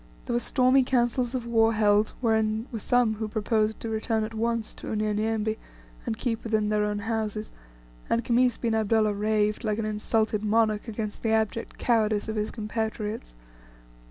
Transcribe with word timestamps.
There 0.25 0.33
were 0.33 0.39
stormy 0.39 0.81
councils 0.83 1.35
of 1.35 1.45
war 1.45 1.73
held, 1.73 2.13
wherein 2.21 2.65
were 2.71 2.79
some 2.79 3.13
who 3.13 3.27
proposed 3.27 3.79
to 3.81 3.89
return 3.89 4.23
at 4.23 4.33
once 4.33 4.73
to 4.73 4.87
Unyanyembe, 4.91 5.57
and 6.07 6.17
keep 6.17 6.43
within 6.43 6.69
their 6.69 6.83
own 6.83 6.97
houses; 6.97 7.51
and 8.09 8.23
Khamis 8.25 8.57
bin 8.57 8.73
Abdullah 8.73 9.13
raved, 9.13 9.63
like 9.63 9.77
an 9.77 9.85
insulted 9.85 10.41
monarch, 10.43 10.87
against 10.87 11.21
the 11.21 11.29
abject 11.29 11.77
cowardice 11.77 12.27
of 12.27 12.35
his 12.35 12.49
compatriots. 12.49 13.35